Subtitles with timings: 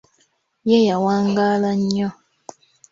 [0.69, 2.09] Ye yawangaala nnyo.